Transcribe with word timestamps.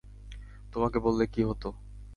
তোমাকে 0.73 0.97
বললে 0.99 1.23
কি 1.27 1.41
হতো? 1.43 1.69